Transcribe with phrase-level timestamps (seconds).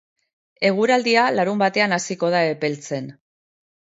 [0.69, 3.13] Eguraldia larunbatean hasiko da epeltzen.